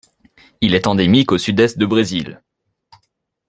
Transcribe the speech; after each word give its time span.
Il 0.61 0.73
est 0.73 0.87
endémique 0.87 1.31
au 1.31 1.37
sud-est 1.37 1.77
de 1.77 1.85
Brésil. 1.85 2.41